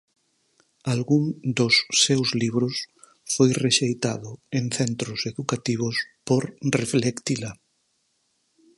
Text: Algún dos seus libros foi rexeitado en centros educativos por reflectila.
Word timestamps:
Algún 0.93 1.23
dos 1.57 1.75
seus 2.03 2.29
libros 2.41 2.75
foi 3.33 3.49
rexeitado 3.65 4.31
en 4.57 4.65
centros 4.77 5.19
educativos 5.31 5.95
por 6.27 6.43
reflectila. 6.79 7.51